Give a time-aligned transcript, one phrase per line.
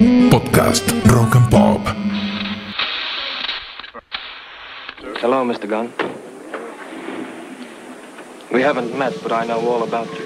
[0.00, 1.80] Podcast Rock and Pop.
[5.20, 5.68] Hello, Mr.
[5.68, 5.92] Gunn.
[8.50, 10.24] We haven't met, but I know all about you.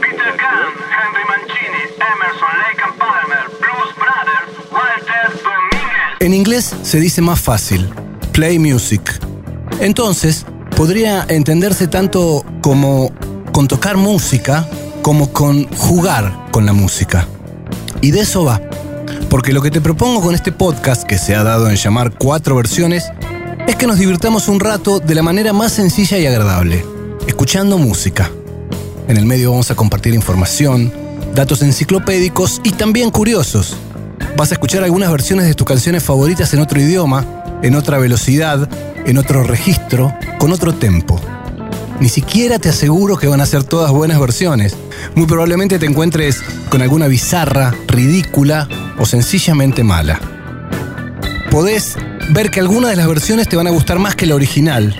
[0.00, 6.16] Peter Gunn, Henry Mancini, Emerson, Lake and Palmer, Blues Brothers, Walter Dominguez.
[6.20, 7.90] En inglés se dice más fácil,
[8.30, 9.18] play music.
[9.80, 10.46] Entonces,
[10.76, 13.10] podría entenderse tanto como
[13.50, 14.64] con tocar música
[15.02, 17.26] como con jugar con la música.
[18.00, 18.67] Y de eso va.
[19.30, 22.56] Porque lo que te propongo con este podcast, que se ha dado en llamar cuatro
[22.56, 23.04] versiones,
[23.66, 26.84] es que nos divirtamos un rato de la manera más sencilla y agradable,
[27.26, 28.30] escuchando música.
[29.06, 30.90] En el medio vamos a compartir información,
[31.34, 33.76] datos enciclopédicos y también curiosos.
[34.34, 37.26] Vas a escuchar algunas versiones de tus canciones favoritas en otro idioma,
[37.62, 38.66] en otra velocidad,
[39.04, 41.20] en otro registro, con otro tempo.
[42.00, 44.74] Ni siquiera te aseguro que van a ser todas buenas versiones.
[45.14, 50.20] Muy probablemente te encuentres con alguna bizarra, ridícula o sencillamente mala.
[51.50, 51.96] Podés
[52.30, 54.94] ver que algunas de las versiones te van a gustar más que la original.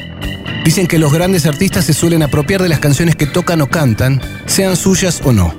[0.65, 4.21] Dicen que los grandes artistas se suelen apropiar de las canciones que tocan o cantan,
[4.47, 5.55] sean suyas o no.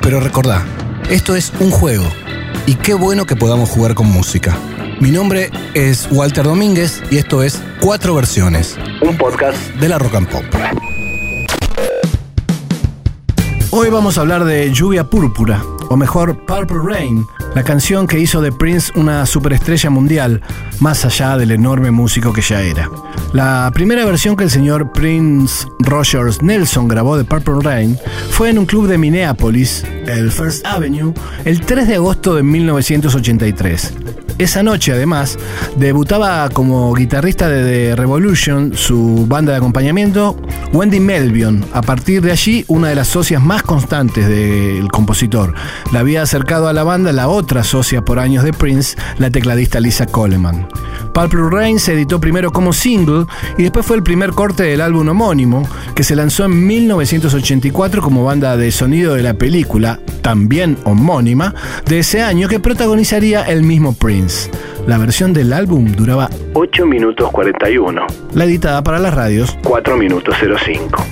[0.00, 0.64] Pero recordá,
[1.08, 2.04] esto es un juego.
[2.66, 4.56] Y qué bueno que podamos jugar con música.
[5.00, 10.14] Mi nombre es Walter Domínguez y esto es Cuatro Versiones, un podcast de la Rock
[10.16, 10.44] and Pop.
[13.70, 18.40] Hoy vamos a hablar de Lluvia Púrpura, o mejor Purple Rain, la canción que hizo
[18.40, 20.40] de Prince una superestrella mundial,
[20.78, 22.88] más allá del enorme músico que ya era.
[23.32, 27.98] La primera versión que el señor Prince Rogers Nelson grabó de Purple Rain
[28.30, 31.12] fue en un club de Minneapolis, el First Avenue,
[31.44, 33.94] el 3 de agosto de 1983.
[34.40, 35.38] Esa noche, además,
[35.76, 40.34] debutaba como guitarrista de The Revolution, su banda de acompañamiento,
[40.72, 41.62] Wendy Melvion.
[41.74, 45.52] A partir de allí, una de las socias más constantes del compositor.
[45.92, 49.78] La había acercado a la banda la otra socia por años de Prince, la tecladista
[49.78, 50.66] Lisa Coleman.
[51.12, 53.26] Purple Rain se editó primero como single
[53.58, 58.24] y después fue el primer corte del álbum homónimo, que se lanzó en 1984 como
[58.24, 61.54] banda de sonido de la película, también homónima,
[61.86, 64.29] de ese año que protagonizaría el mismo Prince.
[64.86, 70.34] La versión del álbum duraba 8 minutos 41, la editada para las radios 4 minutos
[70.38, 71.04] 05.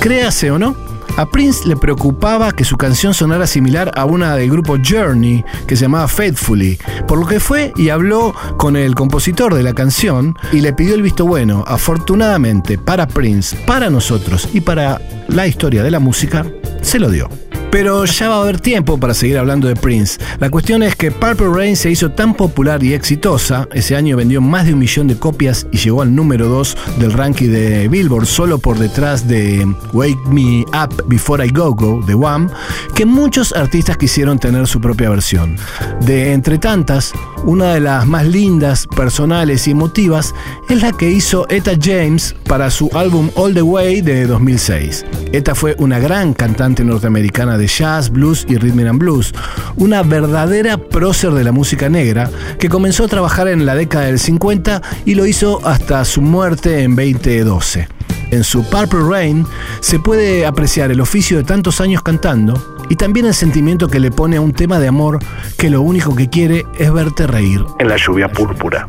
[0.00, 0.76] Créase o no,
[1.16, 5.76] a Prince le preocupaba que su canción sonara similar a una del grupo Journey que
[5.76, 10.36] se llamaba Faithfully, por lo que fue y habló con el compositor de la canción
[10.52, 11.64] y le pidió el visto bueno.
[11.66, 16.46] Afortunadamente para Prince, para nosotros y para la historia de la música,
[16.80, 17.28] se lo dio.
[17.72, 20.20] Pero ya va a haber tiempo para seguir hablando de Prince.
[20.38, 24.42] La cuestión es que Purple Rain se hizo tan popular y exitosa, ese año vendió
[24.42, 28.26] más de un millón de copias y llegó al número 2 del ranking de Billboard,
[28.26, 32.50] solo por detrás de Wake Me Up Before I Go Go de Wham,
[32.94, 35.56] que muchos artistas quisieron tener su propia versión.
[36.04, 40.34] De entre tantas, una de las más lindas, personales y emotivas
[40.68, 45.06] es la que hizo Etta James para su álbum All the Way de 2006.
[45.32, 49.32] Etta fue una gran cantante norteamericana de jazz, blues y rhythm and blues,
[49.76, 54.18] una verdadera prócer de la música negra que comenzó a trabajar en la década del
[54.18, 57.88] 50 y lo hizo hasta su muerte en 2012.
[58.30, 59.46] En su Purple Rain
[59.80, 64.10] se puede apreciar el oficio de tantos años cantando y también el sentimiento que le
[64.10, 65.18] pone a un tema de amor
[65.58, 67.64] que lo único que quiere es verte reír.
[67.78, 68.88] En la lluvia púrpura.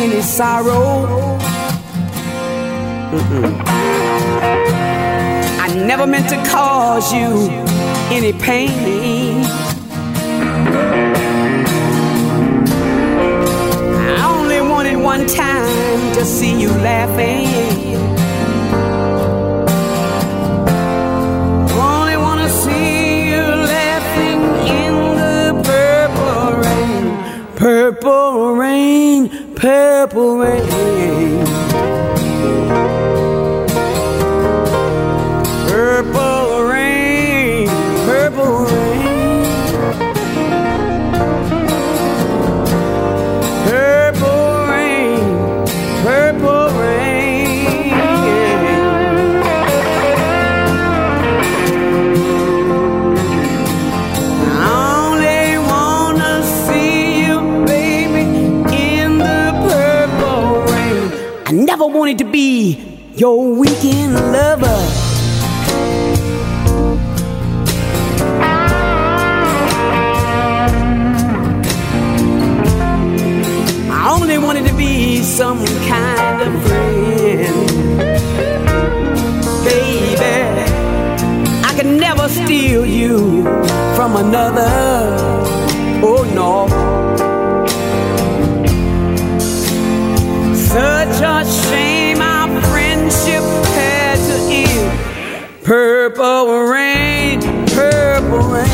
[0.00, 1.38] Any sorrow.
[3.12, 3.62] Mm-mm.
[5.60, 7.50] I never meant to cause you
[8.10, 9.44] any pain.
[14.18, 17.99] I only wanted one time to see you laughing.
[30.10, 30.79] Purple.
[62.32, 64.80] Your weekend lover.
[73.90, 77.66] I only wanted to be some kind of friend.
[79.64, 80.62] Baby,
[81.64, 83.42] I could never steal you
[83.96, 84.70] from another.
[86.02, 86.68] Oh no.
[90.54, 91.99] Such a shame
[93.10, 93.42] friendship
[93.74, 95.64] had to end.
[95.64, 98.69] Purple rain, purple rain.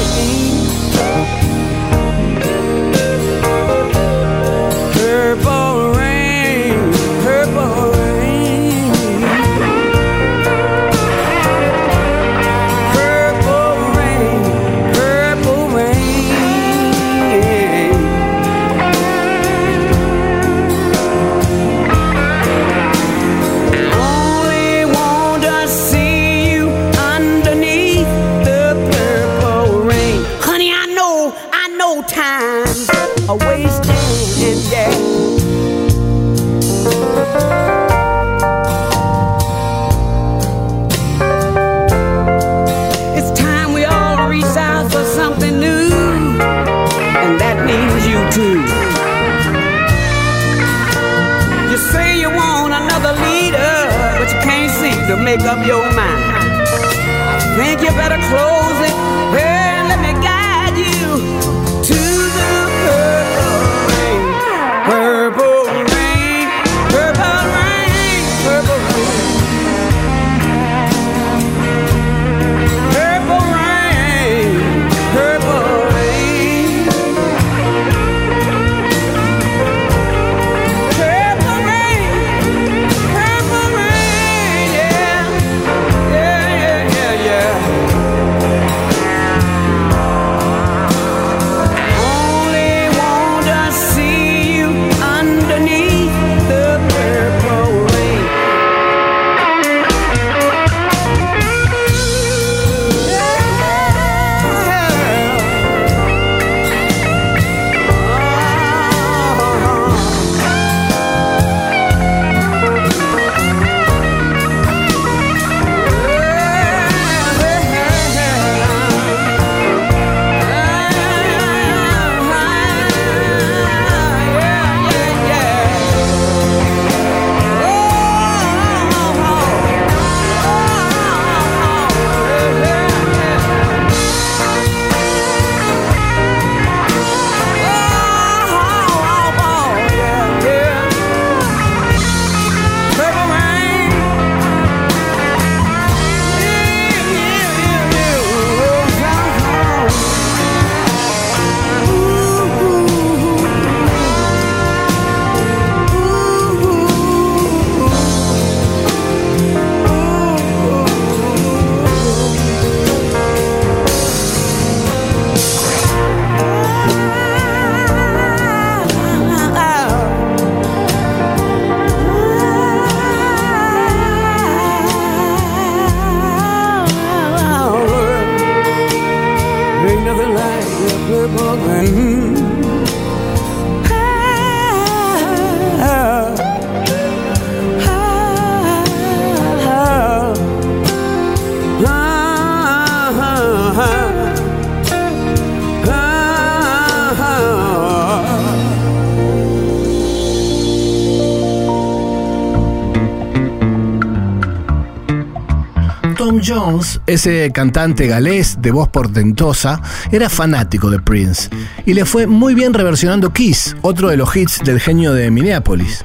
[207.06, 209.80] Ese cantante galés de voz portentosa,
[210.11, 211.49] era fanático de Prince
[211.85, 216.04] y le fue muy bien reversionando Kiss, otro de los hits del genio de Minneapolis.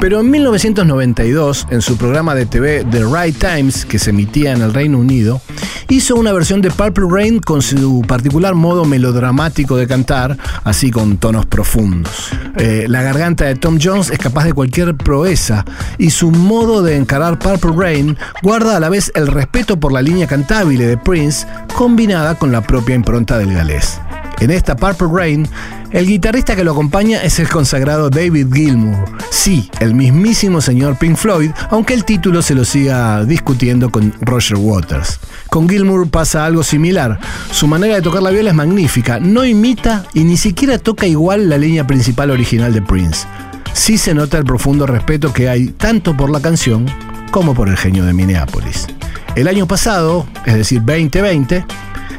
[0.00, 4.62] Pero en 1992, en su programa de TV The Right Times, que se emitía en
[4.62, 5.40] el Reino Unido,
[5.88, 11.18] hizo una versión de Purple Rain con su particular modo melodramático de cantar, así con
[11.18, 12.30] tonos profundos.
[12.58, 15.64] Eh, la garganta de Tom Jones es capaz de cualquier proeza
[15.98, 20.02] y su modo de encarar Purple Rain guarda a la vez el respeto por la
[20.02, 24.00] línea cantable de Prince combinada con la propia impronta del galés.
[24.40, 25.48] En esta Purple Rain,
[25.92, 29.04] el guitarrista que lo acompaña es el consagrado David Gilmour.
[29.30, 34.56] Sí, el mismísimo señor Pink Floyd, aunque el título se lo siga discutiendo con Roger
[34.56, 35.20] Waters.
[35.48, 37.20] Con Gilmour pasa algo similar.
[37.52, 41.48] Su manera de tocar la viola es magnífica, no imita y ni siquiera toca igual
[41.48, 43.26] la línea principal original de Prince.
[43.74, 46.86] Sí se nota el profundo respeto que hay tanto por la canción
[47.30, 48.86] como por el genio de Minneapolis.
[49.34, 51.64] El año pasado, es decir, 2020,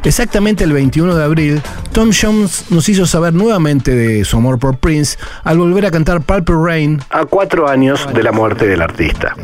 [0.03, 4.77] exactamente el 21 de abril, Tom Jones nos hizo saber nuevamente de su amor por
[4.77, 9.35] Prince al volver a cantar Purple Rain A cuatro años de la muerte del artista.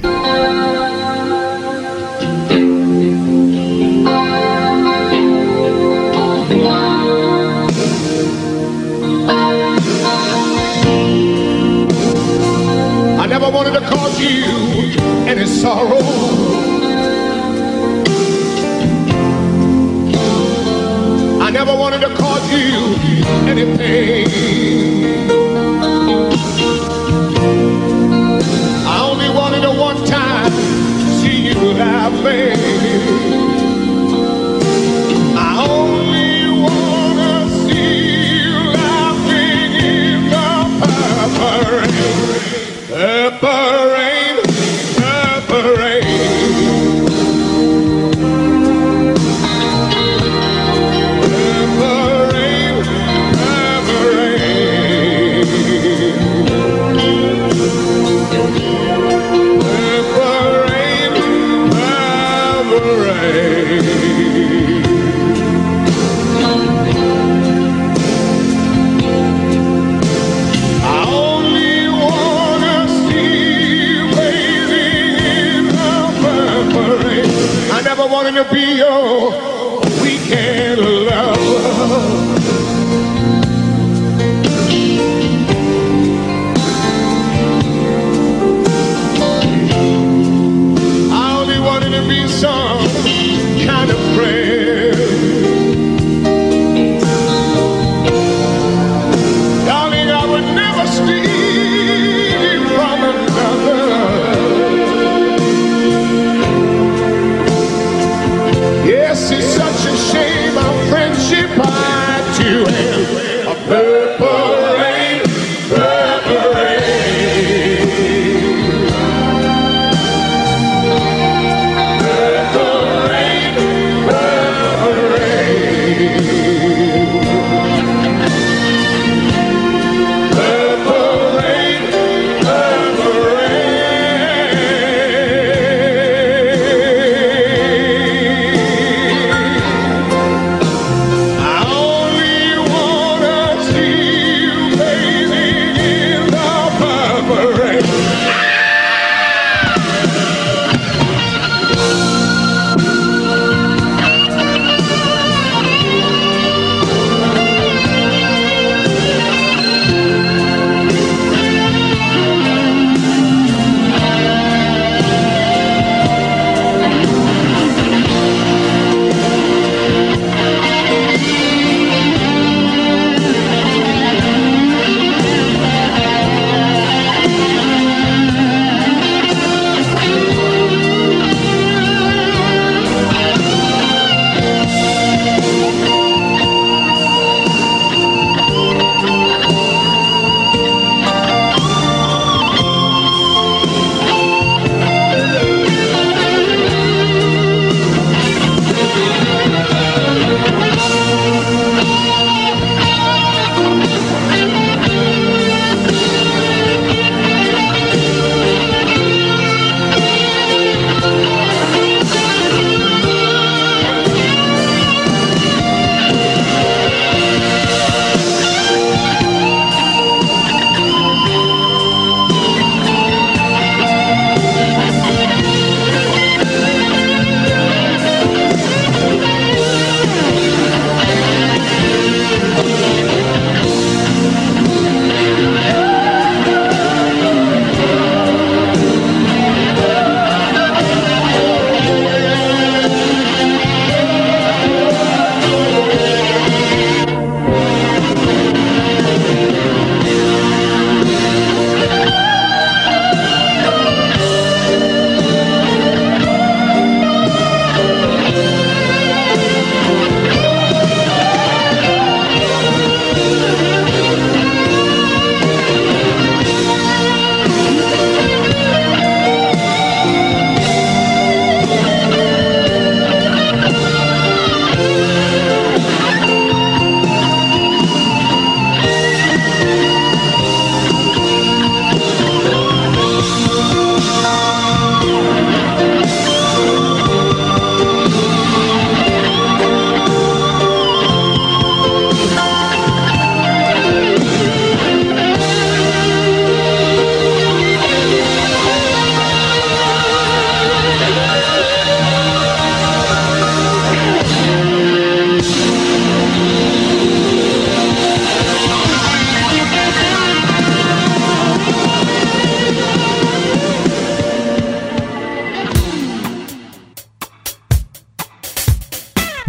[13.22, 16.49] I never wanted to cause you any sorrow.
[21.66, 22.96] Never wanted to cause you
[23.52, 24.30] any pain.
[28.88, 30.54] I only wanted to one time
[31.20, 33.29] see you laughing.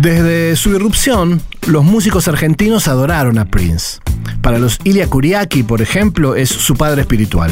[0.00, 3.98] Desde su irrupción, los músicos argentinos adoraron a Prince.
[4.40, 7.50] Para los Ilia Kuriaki, por ejemplo, es su padre espiritual.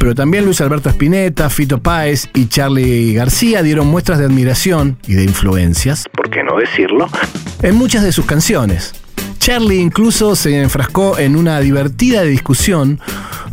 [0.00, 5.14] Pero también Luis Alberto Spinetta, Fito Páez y Charlie García dieron muestras de admiración y
[5.14, 7.06] de influencias, ¿Por qué no decirlo?
[7.62, 8.92] en muchas de sus canciones.
[9.44, 12.98] Charlie incluso se enfrascó en una divertida discusión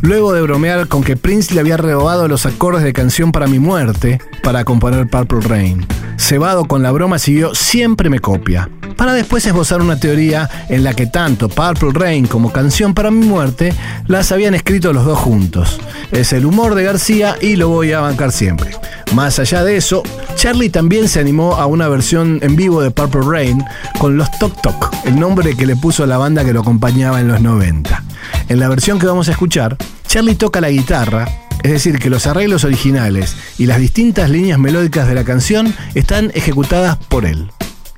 [0.00, 3.58] luego de bromear con que Prince le había robado los acordes de Canción para mi
[3.58, 5.86] muerte para componer Purple Rain.
[6.16, 8.70] Cebado con la broma siguió Siempre me copia,
[9.02, 13.26] para después esbozar una teoría en la que tanto Purple Rain como Canción para mi
[13.26, 13.74] muerte
[14.06, 15.80] las habían escrito los dos juntos.
[16.12, 18.70] Es el humor de García y lo voy a bancar siempre.
[19.12, 20.04] Más allá de eso,
[20.36, 23.64] Charlie también se animó a una versión en vivo de Purple Rain
[23.98, 27.20] con los Tok Tok, el nombre que le puso a la banda que lo acompañaba
[27.20, 28.04] en los 90.
[28.50, 31.26] En la versión que vamos a escuchar, Charlie toca la guitarra,
[31.64, 36.30] es decir, que los arreglos originales y las distintas líneas melódicas de la canción están
[36.36, 37.50] ejecutadas por él.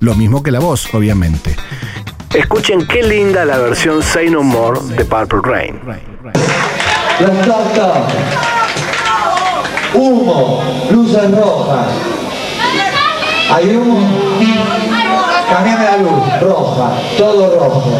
[0.04, 1.56] Lo mismo que la voz, obviamente.
[2.34, 5.80] Escuchen qué linda la versión Say No More de Purple Rain.
[7.46, 8.04] Toc
[9.94, 11.87] Humo, luces rojas.
[13.50, 14.06] Hay humo.
[15.49, 17.99] Cambiame la luz, roja, todo rojo.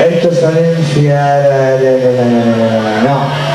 [0.00, 1.78] Esto es Valencia.
[3.04, 3.53] No.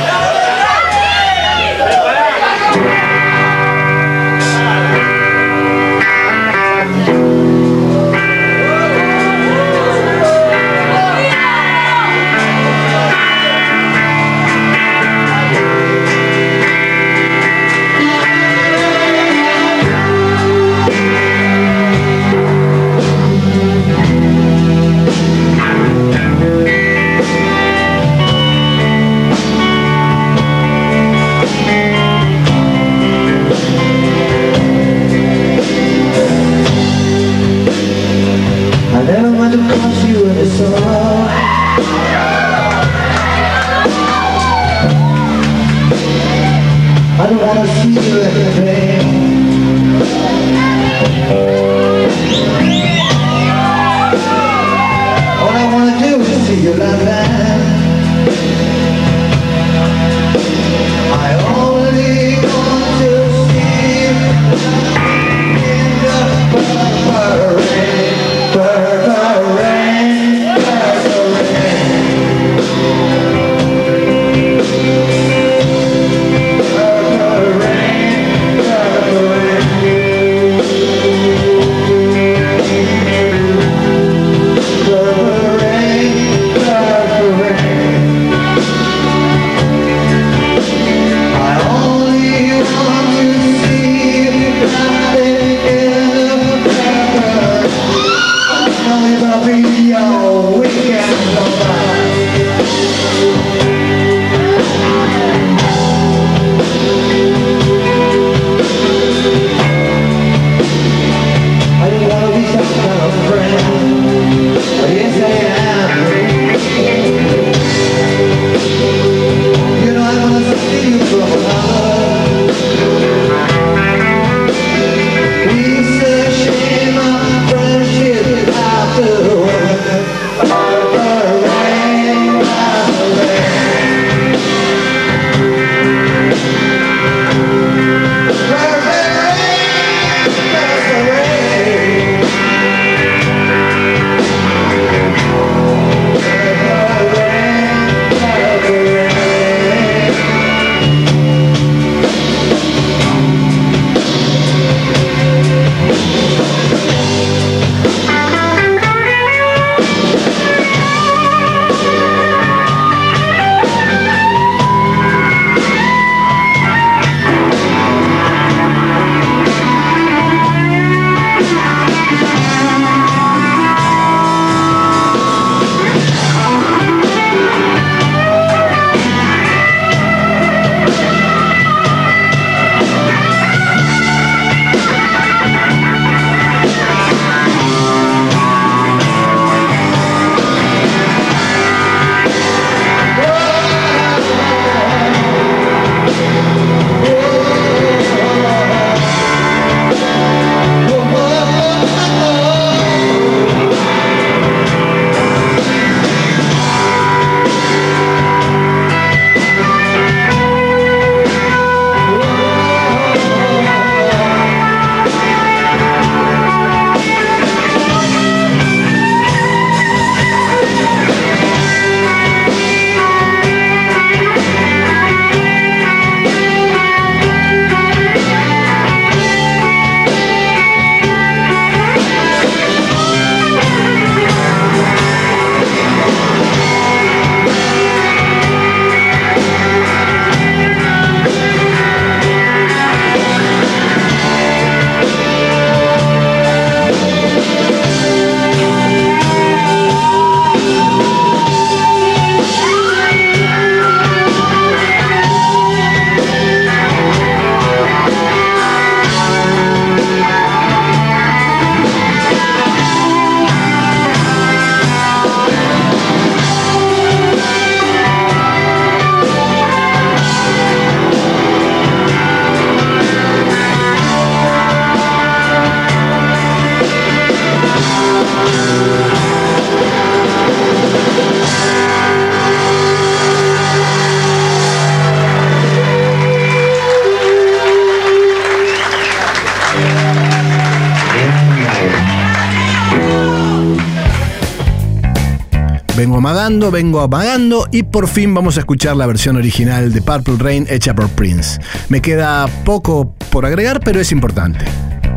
[296.30, 300.68] Amagando, vengo amagando y por fin vamos a escuchar la versión original de Purple Rain
[300.70, 301.60] hecha por Prince.
[301.89, 304.63] Me queda poco por agregar, pero es importante.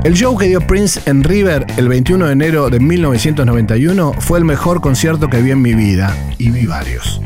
[0.05, 4.47] El show que dio Prince en River el 21 de enero de 1991 fue el
[4.47, 7.21] mejor concierto que vi en mi vida, y vi varios.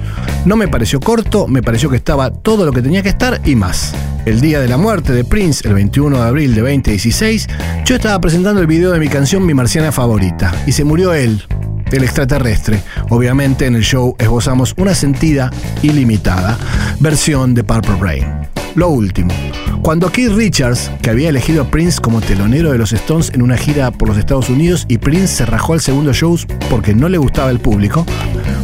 [0.45, 3.55] No me pareció corto, me pareció que estaba todo lo que tenía que estar y
[3.55, 3.95] más.
[4.27, 7.49] El día de la muerte de Prince, el 21 de abril de 2016,
[7.85, 11.45] yo estaba presentando el video de mi canción Mi Marciana Favorita, y se murió él,
[11.93, 12.83] el extraterrestre.
[13.11, 15.51] Obviamente en el show esbozamos una sentida
[15.83, 16.59] ilimitada
[17.01, 18.25] versión de Purple Rain.
[18.75, 19.33] Lo último,
[19.81, 23.57] cuando Keith Richards, que había elegido a Prince como telonero de los Stones en una
[23.57, 27.17] gira por los Estados Unidos y Prince se rajó al segundo show porque no le
[27.17, 28.05] gustaba el público,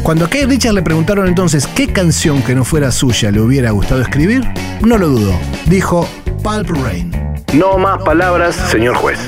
[0.03, 3.71] cuando a Keith Richards le preguntaron entonces qué canción que no fuera suya le hubiera
[3.71, 4.47] gustado escribir,
[4.83, 5.33] no lo dudó.
[5.67, 6.07] Dijo
[6.43, 7.13] Purple Rain.
[7.55, 9.19] No más palabras, señor juez.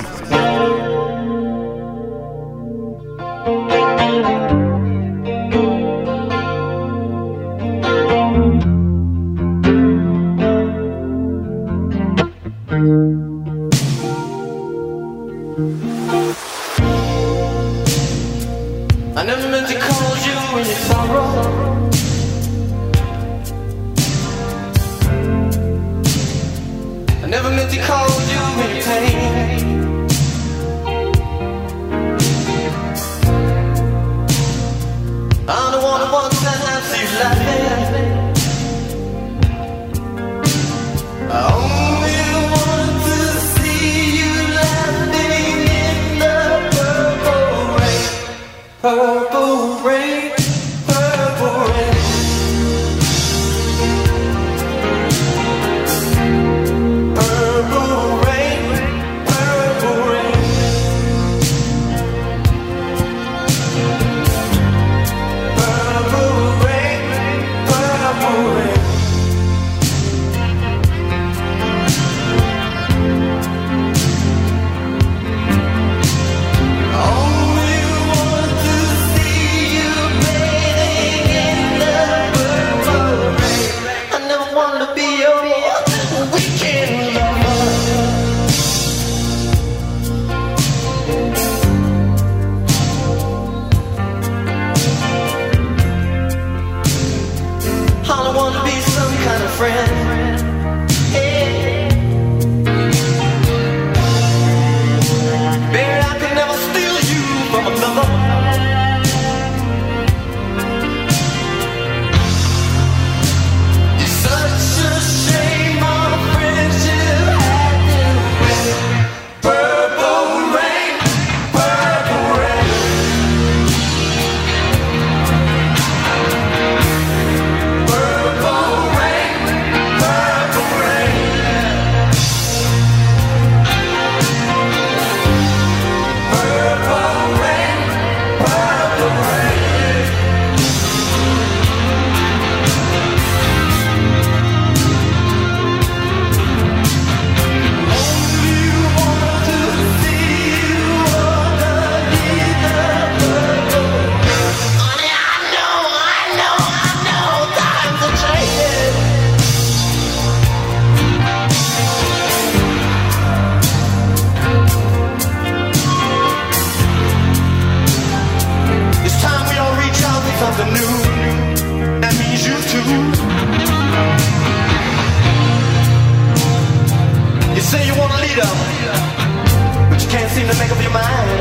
[179.90, 181.40] But you can't seem to make up your mind.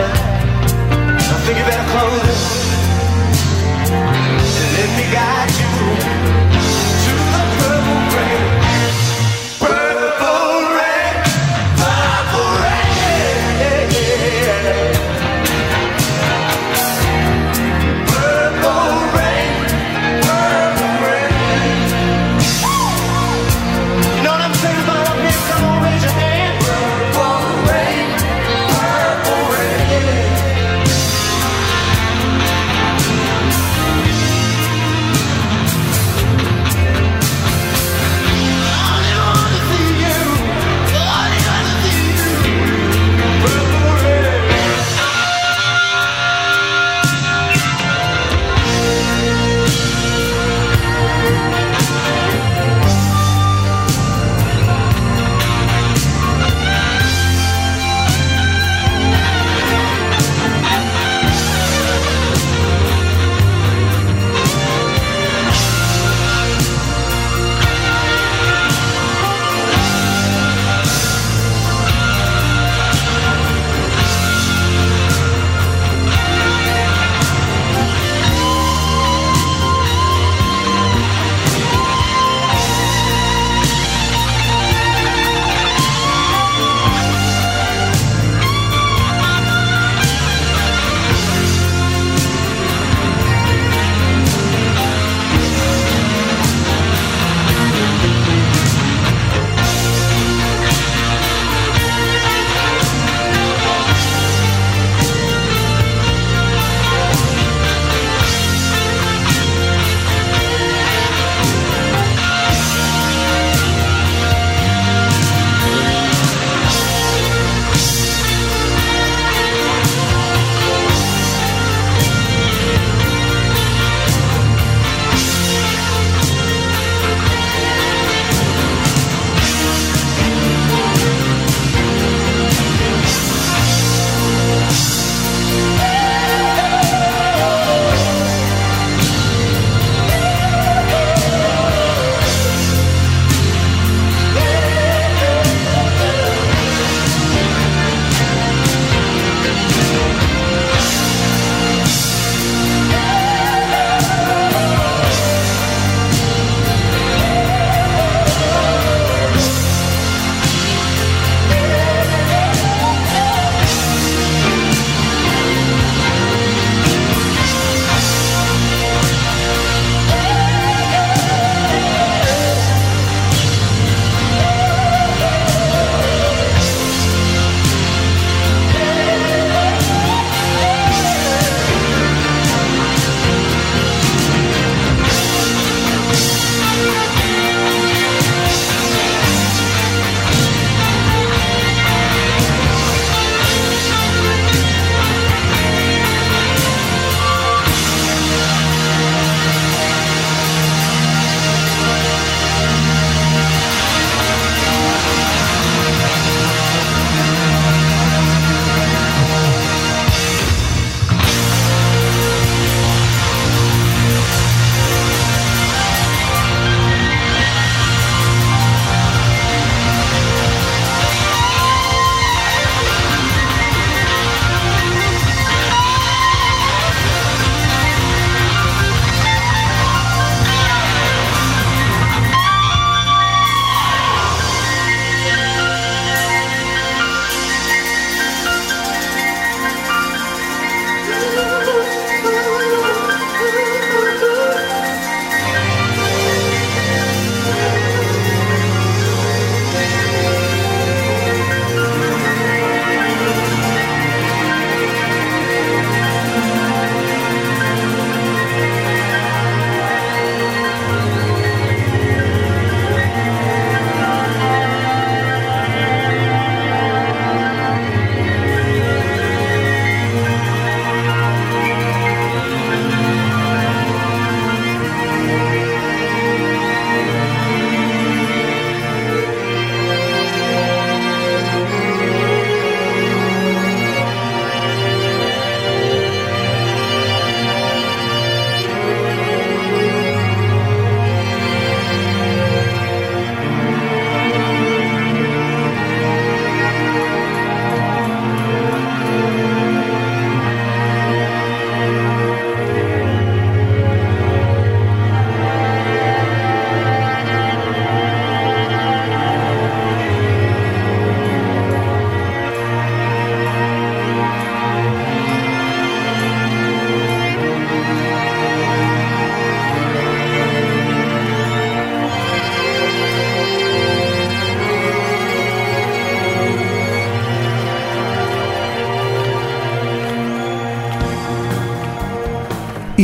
[1.20, 2.40] I think you better close it.
[4.60, 6.73] And let me guide you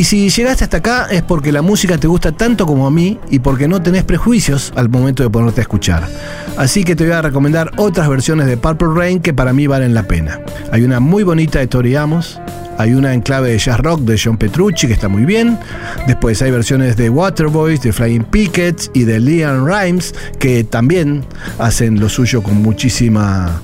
[0.00, 3.18] Y si llegaste hasta acá es porque la música te gusta tanto como a mí
[3.28, 6.08] y porque no tenés prejuicios al momento de ponerte a escuchar.
[6.56, 9.92] Así que te voy a recomendar otras versiones de Purple Rain que para mí valen
[9.92, 10.40] la pena.
[10.72, 12.40] Hay una muy bonita de Tori Amos,
[12.78, 15.58] hay una en clave de jazz rock de John Petrucci que está muy bien.
[16.06, 21.26] Después hay versiones de Waterboys, de Flying Pickets y de Leon Rhymes que también
[21.58, 23.60] hacen lo suyo con muchísima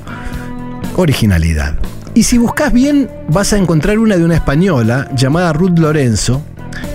[0.96, 1.77] originalidad.
[2.16, 6.40] Y si buscas bien, vas a encontrar una de una española llamada Ruth Lorenzo,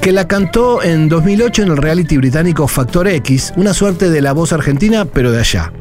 [0.02, 4.34] que la cantó en 2008 en el reality británico Factor X, una suerte de la
[4.34, 5.72] voz argentina, pero de allá.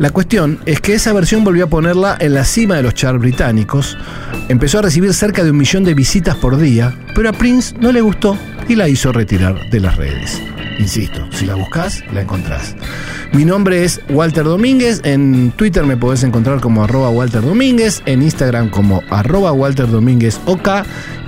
[0.00, 3.20] La cuestión es que esa versión volvió a ponerla en la cima de los charts
[3.20, 3.96] británicos,
[4.48, 7.92] empezó a recibir cerca de un millón de visitas por día, pero a Prince no
[7.92, 8.36] le gustó
[8.68, 10.42] y la hizo retirar de las redes.
[10.80, 12.74] Insisto, si la buscas, la encontrás.
[13.32, 18.22] Mi nombre es Walter Domínguez, en Twitter me podés encontrar como arroba Walter Domínguez, en
[18.22, 20.68] Instagram como arroba Walter Domínguez OK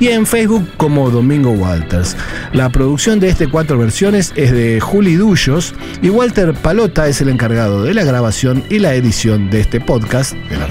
[0.00, 2.16] y en Facebook como Domingo Walters.
[2.52, 7.28] La producción de este cuatro versiones es de Juli Dullos y Walter Palota es el
[7.28, 10.66] encargado de la grabación y la edición de este podcast de la